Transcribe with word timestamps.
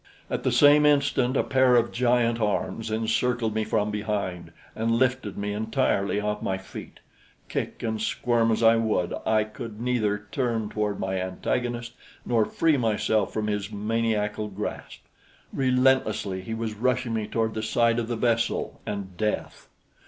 At 0.31 0.41
the 0.41 0.51
same 0.51 0.83
instant 0.83 1.37
a 1.37 1.43
pair 1.43 1.75
of 1.75 1.91
giant 1.91 2.41
arms 2.41 2.89
encircled 2.89 3.53
me 3.53 3.63
from 3.63 3.91
behind 3.91 4.51
and 4.75 4.93
lifted 4.95 5.37
me 5.37 5.53
entirely 5.53 6.19
off 6.19 6.41
my 6.41 6.57
feet. 6.57 7.01
Kick 7.49 7.83
and 7.83 8.01
squirm 8.01 8.51
as 8.51 8.63
I 8.63 8.77
would, 8.77 9.13
I 9.27 9.43
could 9.43 9.79
neither 9.79 10.25
turn 10.31 10.69
toward 10.69 10.99
my 10.99 11.21
antagonist 11.21 11.93
nor 12.25 12.45
free 12.45 12.77
myself 12.77 13.31
from 13.31 13.45
his 13.45 13.71
maniacal 13.71 14.47
grasp. 14.47 15.01
Relentlessly 15.53 16.41
he 16.41 16.55
was 16.55 16.73
rushing 16.73 17.13
me 17.13 17.27
toward 17.27 17.53
the 17.53 17.61
side 17.61 17.99
of 17.99 18.07
the 18.07 18.15
vessel 18.17 18.81
and 18.87 19.15
death. 19.17 19.67